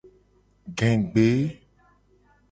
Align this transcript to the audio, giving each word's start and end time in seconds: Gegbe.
Gegbe. 0.77 1.27